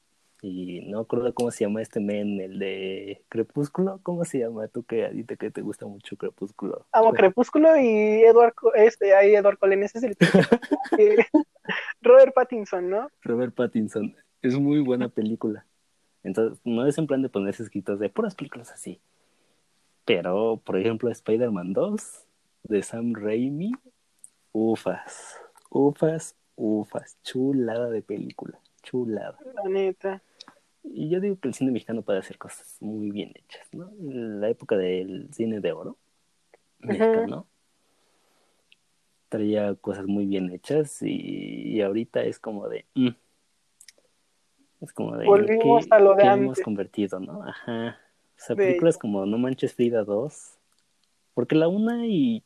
[0.42, 4.00] Y no recuerdo cómo se llama este men, el de Crepúsculo.
[4.04, 4.68] ¿Cómo se llama?
[4.68, 6.86] Tú que a ti que te gusta mucho Crepúsculo.
[6.92, 10.16] Amo Crepúsculo y Edward, este, ahí Edward Cullen, ese es el
[12.02, 13.10] Robert Pattinson, ¿no?
[13.24, 14.16] Robert Pattinson.
[14.44, 15.66] Es muy buena película.
[16.24, 19.02] Entonces, no es en plan de ponerse escritos de puras películas así.
[20.06, 22.26] Pero, por ejemplo, Spider-Man 2
[22.64, 23.72] de Sam Raimi,
[24.52, 29.38] ufas, ufas, ufas, chulada de película, chulada.
[29.56, 30.22] La neta.
[30.84, 33.92] Y yo digo que el cine mexicano puede hacer cosas muy bien hechas, ¿no?
[34.00, 35.98] La época del cine de oro
[36.80, 37.48] mexicano
[39.30, 42.86] traía cosas muy bien hechas y, ahorita es como de...
[42.96, 43.10] Mm,
[44.82, 45.26] es como de...
[45.26, 47.44] Volvimos a lo de ¿qué hemos convertido, ¿no?
[47.44, 48.00] Ajá.
[48.38, 50.58] O sea, películas como No Manches Frida 2.
[51.34, 52.44] Porque la una y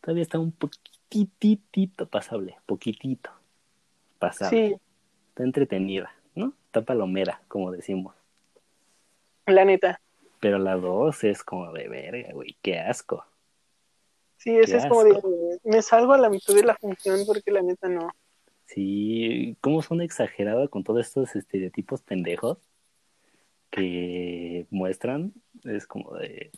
[0.00, 0.52] todavía está un
[1.08, 3.30] poquitito pasable, poquitito
[4.18, 4.68] pasable.
[4.68, 4.76] Sí.
[5.28, 6.52] Está entretenida, ¿no?
[6.66, 8.14] Está palomera, como decimos.
[9.46, 10.00] La neta.
[10.40, 13.24] Pero la dos es como de verga, güey, qué asco.
[14.36, 15.20] Sí, ese es como de,
[15.64, 18.10] me salgo a la mitad de la función porque la neta no.
[18.66, 22.58] Sí, cómo son exagerados con todos estos estereotipos pendejos
[23.70, 25.32] que muestran,
[25.64, 26.50] es como de,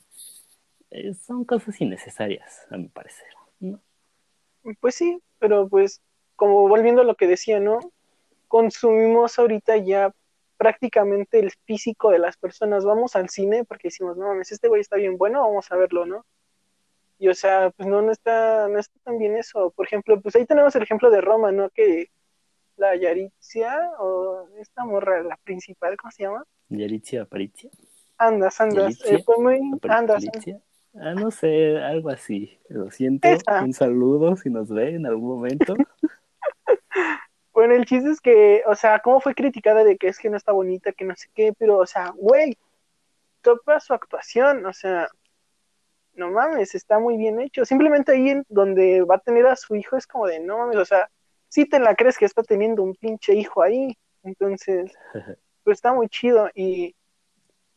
[0.90, 3.28] eh, son cosas innecesarias, a mi parecer.
[4.80, 6.02] Pues sí, pero pues
[6.36, 7.80] como volviendo a lo que decía, ¿no?
[8.46, 10.12] Consumimos ahorita ya
[10.56, 12.84] prácticamente el físico de las personas.
[12.84, 16.06] Vamos al cine porque decimos, no mames, este güey está bien bueno, vamos a verlo,
[16.06, 16.26] ¿no?
[17.18, 19.70] Y o sea, pues no, no está, no está tan bien eso.
[19.70, 21.70] Por ejemplo, pues ahí tenemos el ejemplo de Roma, ¿no?
[21.70, 22.10] Que
[22.76, 26.44] la Yaritzia, o esta morra, la principal, ¿cómo se llama?
[26.68, 27.70] Yaritzia Aparitzia.
[28.18, 29.00] Andas, andas.
[29.04, 29.60] Eh, fue muy.
[29.88, 30.24] Andas.
[31.00, 32.58] Ah, no sé, algo así.
[32.68, 33.28] Lo siento.
[33.62, 35.74] Un saludo si nos ve en algún momento.
[37.52, 40.36] bueno, el chiste es que, o sea, cómo fue criticada de que es que no
[40.36, 42.56] está bonita, que no sé qué, pero, o sea, güey,
[43.42, 45.08] topa su actuación, o sea,
[46.14, 47.64] no mames, está muy bien hecho.
[47.64, 50.76] Simplemente ahí en donde va a tener a su hijo es como de, no mames,
[50.76, 51.08] o sea,
[51.48, 53.96] si te la crees que está teniendo un pinche hijo ahí.
[54.22, 54.92] Entonces,
[55.64, 56.50] pues está muy chido.
[56.54, 56.94] Y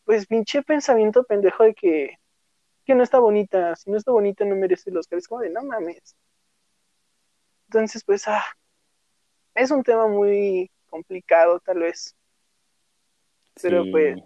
[0.06, 2.20] pues pinche pensamiento pendejo de que
[2.86, 5.64] que no está bonita, si no está bonita no merece los es como de no
[5.64, 6.16] mames.
[7.68, 8.44] Entonces, pues, ah,
[9.56, 12.16] es un tema muy complicado, tal vez.
[13.62, 14.18] Pero pues,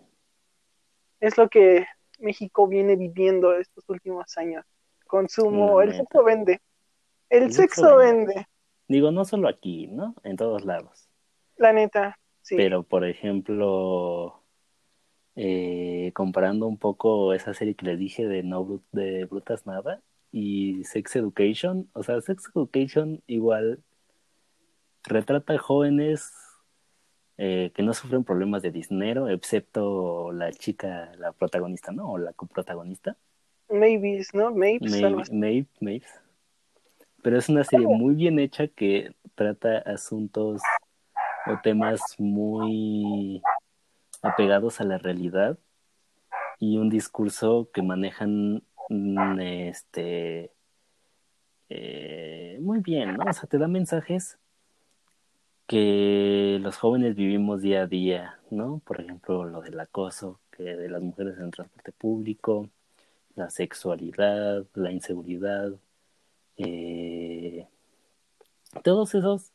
[1.20, 1.86] es lo que
[2.20, 4.66] México viene viviendo estos últimos años.
[5.06, 6.62] Consumo, el sexo vende.
[7.30, 8.48] El, sexo, vende.
[8.88, 10.16] Digo, no solo aquí, ¿no?
[10.24, 11.10] En todos lados.
[11.58, 12.56] La neta, sí.
[12.56, 14.45] Pero, por ejemplo,
[15.36, 20.84] eh, comparando un poco esa serie que les dije de No de Brutas Nada y
[20.86, 23.80] Sex Education, o sea, Sex Education igual
[25.04, 26.32] retrata a jóvenes
[27.38, 32.14] eh, que no sufren problemas de dinero, excepto la chica, la protagonista, ¿no?
[32.14, 33.18] O la coprotagonista.
[33.70, 34.52] Maybe, ¿no?
[34.52, 36.06] Maybe, maybe,
[37.22, 40.62] Pero es una serie muy bien hecha que trata asuntos
[41.48, 43.42] o temas muy
[44.26, 45.58] apegados a la realidad
[46.60, 50.52] y un discurso que manejan mm, este
[51.70, 53.26] eh, muy bien, ¿no?
[53.30, 54.38] O sea, te da mensajes
[55.68, 58.82] que los jóvenes vivimos día a día, ¿no?
[58.86, 62.70] Por ejemplo, lo del acoso que de las mujeres en el transporte público,
[63.36, 65.74] la sexualidad, la inseguridad,
[66.58, 67.68] eh,
[68.84, 69.52] todos esos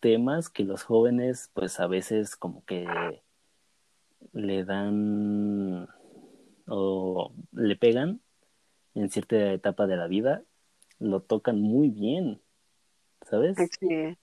[0.00, 3.22] temas que los jóvenes pues a veces como que
[4.32, 5.88] le dan
[6.66, 8.20] o le pegan
[8.94, 10.42] en cierta etapa de la vida,
[10.98, 12.40] lo tocan muy bien,
[13.22, 13.56] ¿sabes?
[13.56, 14.16] Sí,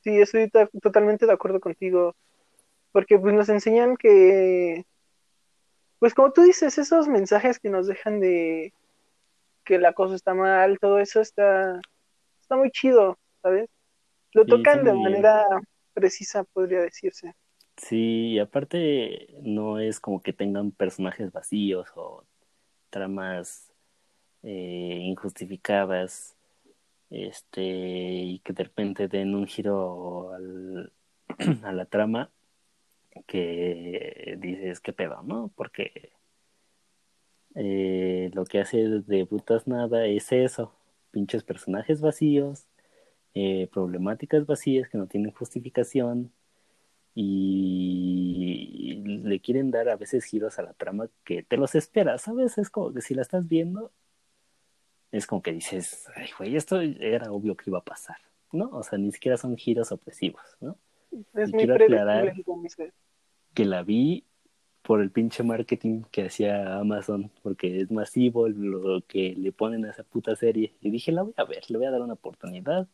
[0.00, 0.50] sí, estoy
[0.82, 2.14] totalmente de acuerdo contigo,
[2.92, 4.84] porque pues nos enseñan que,
[5.98, 8.72] pues como tú dices, esos mensajes que nos dejan de
[9.64, 11.80] que la cosa está mal, todo eso está,
[12.40, 13.68] está muy chido, ¿sabes?
[14.32, 15.44] Lo tocan de manera
[15.94, 17.34] precisa, podría decirse.
[17.78, 22.24] Sí, y aparte no es como que tengan personajes vacíos o
[22.90, 23.72] tramas
[24.44, 26.36] eh, injustificadas,
[27.10, 30.92] este, y que de repente den un giro al,
[31.64, 32.30] a la trama
[33.26, 35.52] que dices, qué pedo, ¿no?
[35.56, 36.12] Porque
[37.54, 40.72] eh, lo que hace de putas nada es eso,
[41.10, 42.66] pinches personajes vacíos,
[43.34, 46.32] eh, problemáticas vacías que no tienen justificación
[47.20, 52.58] y le quieren dar a veces giros a la trama que te los esperas, ¿sabes?
[52.58, 53.90] Es como que si la estás viendo,
[55.10, 58.18] es como que dices, ay, güey, esto era obvio que iba a pasar,
[58.52, 58.70] ¿no?
[58.70, 60.78] O sea, ni siquiera son giros opresivos, ¿no?
[61.34, 61.76] Es muy quiero
[63.52, 64.24] que la vi
[64.82, 69.90] por el pinche marketing que hacía Amazon, porque es masivo lo que le ponen a
[69.90, 70.72] esa puta serie.
[70.80, 72.86] Y dije, la voy a ver, le voy a dar una oportunidad.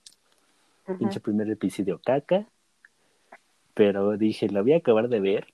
[0.98, 2.48] Pinche primer episodio caca.
[3.74, 5.46] Pero dije, la voy a acabar de ver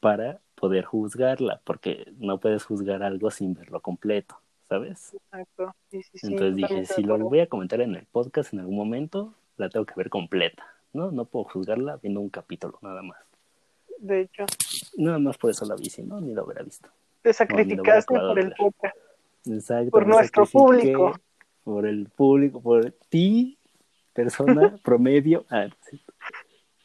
[0.00, 5.14] para poder juzgarla, porque no puedes juzgar algo sin verlo completo, ¿sabes?
[5.14, 5.74] Exacto.
[5.90, 9.86] Entonces dije, si lo voy a comentar en el podcast en algún momento, la tengo
[9.86, 11.10] que ver completa, ¿no?
[11.10, 13.28] No puedo juzgarla viendo un capítulo nada más
[13.98, 14.44] de hecho.
[14.96, 16.88] Nada más por eso la vi, si no, ni lo hubiera visto.
[17.22, 18.96] Te sacrificaste por el podcast.
[19.46, 19.90] Exacto.
[19.90, 21.18] Por nuestro público.
[21.64, 23.58] Por el público, por ti,
[24.12, 25.44] persona promedio.
[25.50, 25.68] Ah,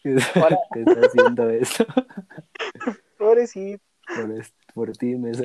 [0.03, 0.15] sí.
[0.73, 1.85] ¿Qué estás haciendo esto?
[3.17, 3.83] Pobrecito.
[4.15, 5.31] Por, por ti, me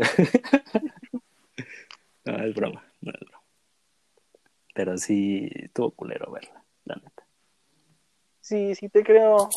[2.24, 3.42] No, es broma, no es broma.
[4.74, 7.26] Pero sí, estuvo culero verla, la neta.
[8.40, 9.48] Sí, sí te creo.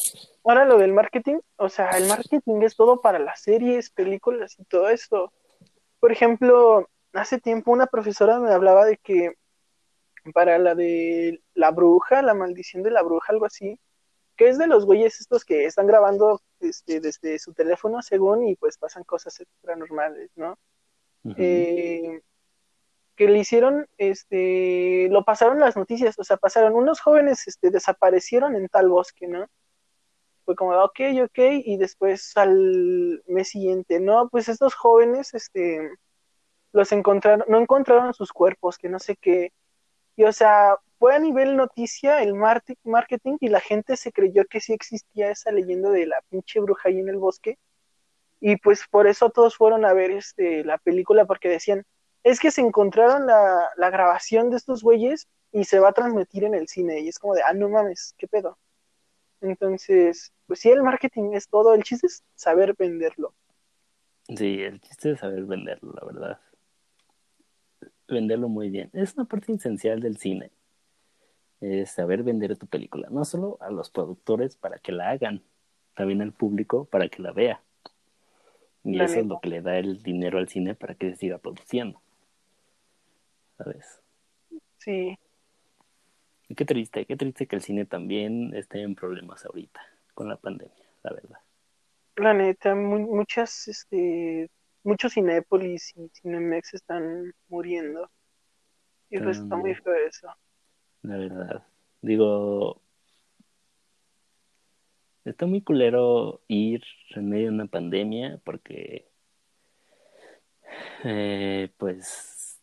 [0.43, 4.65] Ahora lo del marketing, o sea, el marketing es todo para las series, películas y
[4.65, 5.33] todo esto.
[5.99, 9.33] Por ejemplo, hace tiempo una profesora me hablaba de que
[10.33, 13.79] para la de la bruja, la maldición de la bruja, algo así,
[14.41, 18.55] que es de los güeyes estos que están grabando este, desde su teléfono según y
[18.55, 20.57] pues pasan cosas paranormales, ¿no?
[23.15, 28.55] que le hicieron, este, lo pasaron las noticias, o sea, pasaron unos jóvenes, este, desaparecieron
[28.55, 29.45] en tal bosque, ¿no?
[30.43, 35.87] Fue como, ok, ok, y después al mes siguiente, no, pues estos jóvenes, este,
[36.71, 39.53] los encontraron, no encontraron sus cuerpos, que no sé qué,
[40.15, 44.59] y o sea, fue a nivel noticia el marketing y la gente se creyó que
[44.59, 47.57] sí existía esa leyenda de la pinche bruja ahí en el bosque,
[48.39, 51.85] y pues por eso todos fueron a ver este, la película porque decían,
[52.23, 56.43] es que se encontraron la, la grabación de estos güeyes y se va a transmitir
[56.43, 56.99] en el cine.
[56.99, 58.59] Y es como de, ah, no mames, ¿qué pedo?
[59.41, 61.73] Entonces, pues sí, el marketing es todo.
[61.73, 63.33] El chiste es saber venderlo.
[64.27, 66.39] Sí, el chiste es saber venderlo, la verdad.
[68.07, 68.91] Venderlo muy bien.
[68.93, 70.51] Es una parte esencial del cine.
[71.61, 73.07] Es saber vender tu película.
[73.09, 75.43] No solo a los productores para que la hagan,
[75.95, 77.61] también al público para que la vea.
[78.83, 81.37] Y eso es lo que le da el dinero al cine para que se siga
[81.37, 82.01] produciendo.
[83.63, 84.01] ¿sabes?
[84.77, 85.17] Sí.
[86.47, 89.81] Y qué triste, qué triste que el cine también esté en problemas ahorita
[90.13, 91.37] con la pandemia, la verdad.
[92.17, 94.49] La neta, muchas, este,
[94.83, 98.09] muchos Cinépolis y Cinemex están muriendo.
[99.09, 100.29] Y pues está muy feo eso.
[101.03, 101.63] La verdad.
[102.01, 102.81] Digo,
[105.25, 109.07] está muy culero ir en medio de una pandemia porque,
[111.03, 112.59] eh, pues,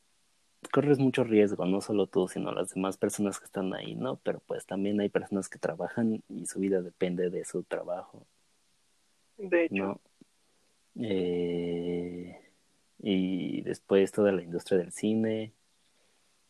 [0.72, 4.16] corres mucho riesgo, no solo tú, sino las demás personas que están ahí, ¿no?
[4.22, 8.26] Pero pues también hay personas que trabajan y su vida depende de su trabajo.
[9.36, 10.00] De hecho.
[11.00, 12.36] Eh,
[13.00, 15.52] y después toda la industria del cine.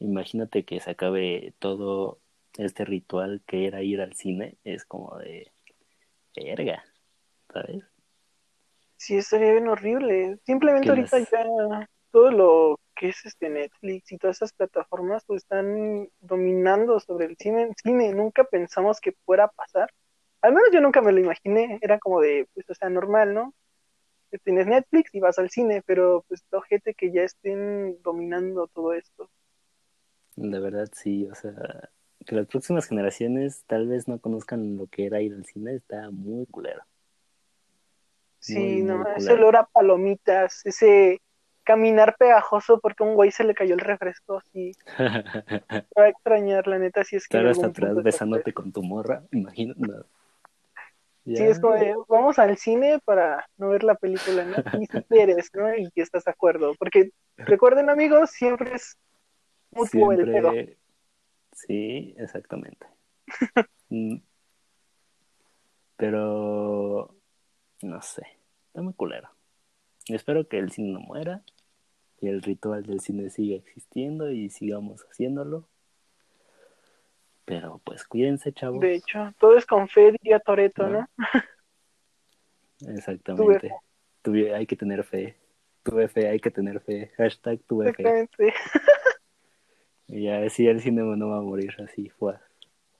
[0.00, 2.18] Imagínate que se acabe todo
[2.56, 5.50] este ritual que era ir al cine, es como de
[6.34, 6.84] verga,
[7.52, 7.84] ¿sabes?
[8.96, 10.38] Sí, estaría bien horrible.
[10.44, 16.08] Simplemente ahorita ya todo lo que es este Netflix y todas esas plataformas pues están
[16.20, 19.92] dominando sobre el cine, cine, nunca pensamos que fuera a pasar.
[20.40, 23.54] Al menos yo nunca me lo imaginé, era como de, pues, o sea, normal, ¿no?
[24.44, 29.30] Tienes Netflix y vas al cine, pero pues gente que ya estén dominando todo esto.
[30.38, 31.52] De verdad, sí, o sea,
[32.24, 36.10] que las próximas generaciones tal vez no conozcan lo que era ir al cine, está
[36.10, 36.82] muy culero.
[38.38, 41.20] Sí, no, ese olor a palomitas, ese
[41.64, 44.72] caminar pegajoso porque a un güey se le cayó el refresco así.
[45.98, 47.38] va a extrañar, la neta, si es que.
[47.38, 49.80] Claro, hasta atrás besándote con tu morra, imagínate.
[51.26, 54.80] Sí, es como de, vamos al cine para no ver la película, ¿no?
[54.80, 55.74] Y si quieres, ¿no?
[55.74, 56.74] Y que estás de acuerdo.
[56.78, 58.96] Porque Recuerden, amigos, siempre es
[59.78, 60.50] mutuo el pedo.
[60.52, 60.78] Siempre.
[61.52, 62.86] Sí, exactamente.
[63.90, 64.16] Mm.
[65.96, 67.14] Pero.
[67.82, 68.22] No sé.
[68.66, 69.30] Está muy culero.
[70.08, 71.42] Espero que el cine no muera.
[72.20, 75.68] Y el ritual del cine siga existiendo y sigamos haciéndolo.
[77.44, 78.80] Pero pues cuídense, chavos.
[78.80, 81.08] De hecho, todo es con fe, diría Toreto, ¿no?
[82.86, 83.72] Exactamente.
[84.22, 85.36] Tuve- hay que tener fe.
[85.82, 87.10] Tuve fe, hay que tener fe.
[87.16, 88.02] Hashtag tuve fe.
[88.02, 88.54] Exactamente.
[90.08, 92.34] Y ya si el cine no va a morir así, fue.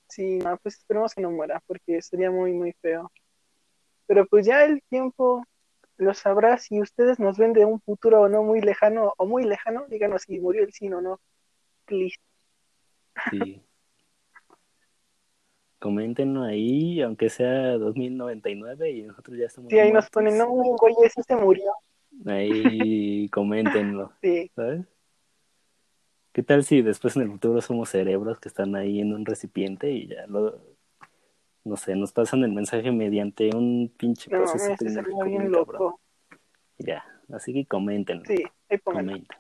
[0.09, 3.11] Sí, no, pues esperemos que no muera, porque sería muy, muy feo.
[4.06, 5.44] Pero pues ya el tiempo
[5.96, 9.44] lo sabrá si ustedes nos ven de un futuro o no muy lejano o muy
[9.44, 11.20] lejano, díganos si murió el cine o no.
[11.84, 12.16] Please.
[13.30, 13.62] Sí.
[15.78, 20.94] Coméntenlo ahí, aunque sea 2099 y nosotros ya estamos Sí, ahí nos ponen, no, güey,
[21.04, 21.72] ese se murió.
[22.26, 24.86] Ahí coméntenlo, Sí, ¿sabes?
[26.39, 29.91] ¿Qué tal si después en el futuro somos cerebros que están ahí en un recipiente
[29.91, 30.57] y ya lo,
[31.64, 36.01] no sé, nos pasan el mensaje mediante un pinche no, proceso tecnológico bien loco.
[36.78, 39.14] Ya, así que coméntenlo, Sí, ahí pónganlo.
[39.14, 39.39] comenten.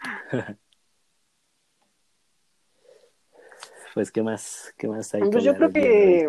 [3.92, 4.74] Pues, ¿qué más?
[4.78, 5.72] ¿Qué más hay Pues yo creo hoy?
[5.74, 6.22] que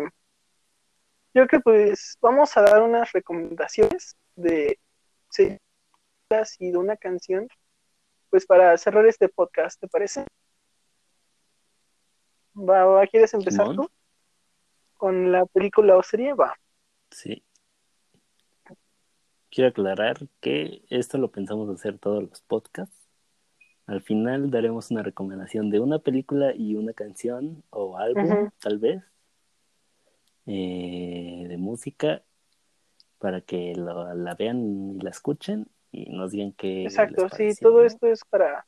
[1.32, 4.78] yo creo que pues vamos a dar unas recomendaciones de
[5.30, 5.58] series
[6.58, 7.48] y de una canción
[8.30, 10.24] pues para cerrar este podcast, ¿te parece?
[12.56, 13.76] Va, va, ¿quieres empezar Simón.
[13.76, 13.90] tú?
[14.96, 16.54] Con la película o serie, va.
[17.10, 17.42] Sí.
[19.50, 22.94] Quiero aclarar que esto lo pensamos hacer todos los podcasts.
[23.86, 29.02] Al final daremos una recomendación de una película y una canción o álbum, tal vez,
[30.46, 32.22] eh, de música,
[33.18, 37.84] para que lo- la vean y la escuchen y nos digan qué Exacto, sí, todo
[37.84, 38.66] esto es para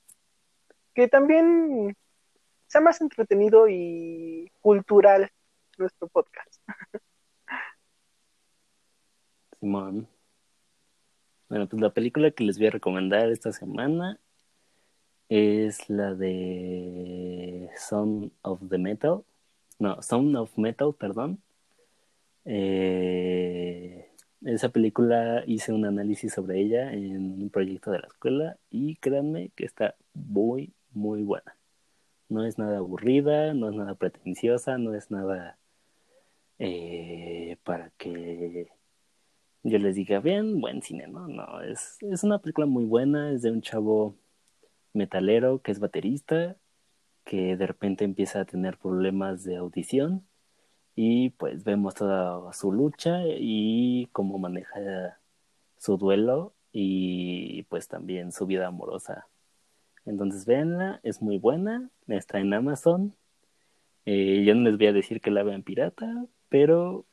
[0.95, 1.97] que también
[2.67, 5.31] sea más entretenido y cultural
[5.79, 6.63] nuestro podcast.
[9.61, 10.09] Simón.
[11.49, 14.19] Bueno, pues la película que les voy a recomendar esta semana
[15.29, 19.25] es la de Sound of the Metal.
[19.79, 21.43] No, Sound of Metal, perdón.
[22.45, 24.10] Eh,
[24.45, 29.51] esa película hice un análisis sobre ella en un proyecto de la escuela y créanme
[29.55, 31.57] que está muy, muy buena.
[32.29, 35.59] No es nada aburrida, no es nada pretenciosa, no es nada
[36.59, 38.69] eh, para que
[39.63, 41.29] yo les diga, bien, buen cine, ¿no?
[41.29, 44.17] No, es, es una película muy buena, es de un chavo
[44.95, 46.57] metalero que es baterista,
[47.25, 50.27] que de repente empieza a tener problemas de audición
[51.03, 55.19] y pues vemos toda su lucha y cómo maneja
[55.79, 59.27] su duelo y pues también su vida amorosa.
[60.05, 63.15] Entonces véanla, es muy buena, está en Amazon.
[64.05, 67.07] Eh, yo no les voy a decir que la vean pirata, pero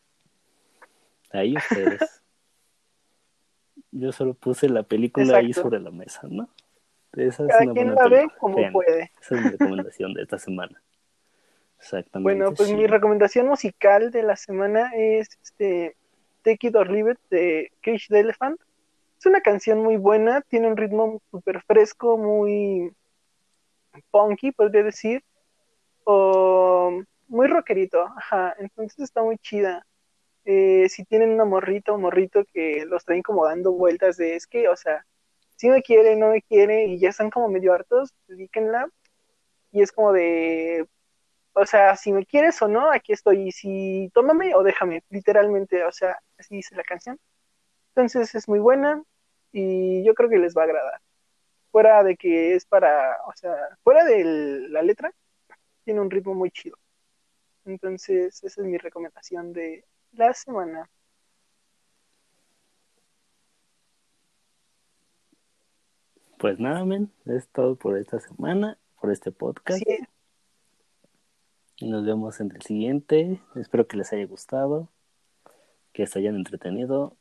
[1.31, 2.01] ahí ustedes.
[3.91, 6.49] Yo solo puse la película ahí sobre la mesa, ¿no?
[7.13, 9.11] Esa es Cada una quien buena la ve como Vean, puede.
[9.21, 10.81] Esa es mi recomendación de esta semana.
[11.79, 12.23] Exactamente.
[12.23, 12.75] Bueno, pues sí.
[12.75, 15.95] mi recomendación musical de la semana es este
[16.43, 18.59] Take It or Leave It de Cage the Elephant.
[19.19, 22.93] Es una canción muy buena, tiene un ritmo súper fresco, muy
[24.11, 25.23] punky, podría decir,
[26.03, 29.85] o muy rockerito, ajá, entonces está muy chida.
[30.45, 34.47] Eh, si tienen una morrita o morrito que los traen como dando vueltas de es
[34.47, 35.05] que, o sea,
[35.57, 38.87] si me quiere, no me quiere, y ya están como medio hartos, dedíquenla.
[39.71, 40.87] Y es como de,
[41.59, 43.47] o sea, si me quieres o no, aquí estoy.
[43.47, 47.19] Y si tómame o déjame, literalmente, o sea, así dice la canción.
[47.89, 49.03] Entonces es muy buena
[49.51, 51.01] y yo creo que les va a agradar.
[51.71, 54.23] Fuera de que es para, o sea, fuera de
[54.69, 55.11] la letra,
[55.83, 56.77] tiene un ritmo muy chido.
[57.65, 59.83] Entonces, esa es mi recomendación de
[60.13, 60.89] la semana.
[66.37, 69.79] Pues nada, men, es todo por esta semana, por este podcast.
[69.79, 70.07] Sí,
[71.81, 73.39] nos vemos en el siguiente.
[73.55, 74.89] Espero que les haya gustado,
[75.93, 77.15] que se hayan entretenido.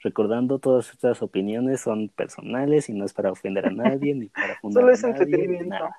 [0.00, 4.54] Recordando, todas estas opiniones son personales y no es para ofender a nadie ni para
[4.60, 5.68] fundar solo a es nadie, entretenimiento.
[5.70, 5.96] Nada.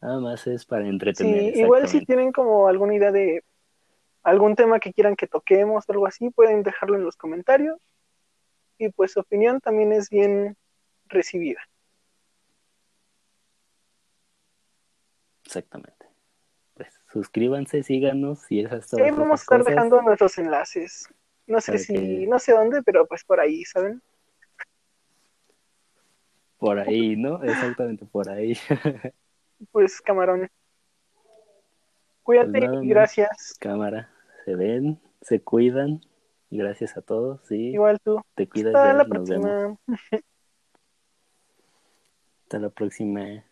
[0.00, 1.56] Nada más es para Sí, entretener.
[1.56, 3.44] igual si tienen como alguna idea de
[4.22, 7.78] algún tema que quieran que toquemos o algo así, pueden dejarlo en los comentarios.
[8.78, 10.56] Y pues su opinión también es bien
[11.06, 11.60] recibida.
[15.44, 15.99] Exactamente.
[17.12, 19.74] Pues suscríbanse, síganos y esas Sí, todas vamos a estar cosas.
[19.74, 21.08] dejando nuestros enlaces.
[21.46, 24.00] No sé Para si, que- no sé dónde, pero pues por ahí, ¿saben?
[26.58, 27.42] Por ahí, ¿no?
[27.42, 28.54] Exactamente por ahí.
[29.72, 30.48] Pues camarón.
[32.22, 32.88] Cuídate Pues y man.
[32.88, 33.54] gracias.
[33.60, 34.10] Cámara,
[34.46, 36.00] se ven, se cuidan.
[36.50, 37.68] Gracias a todos, sí.
[37.74, 38.22] Igual tú.
[38.34, 39.50] Te cuidas, Hasta ya la nos vemos.
[39.50, 39.76] próxima.
[42.44, 43.44] Hasta la próxima.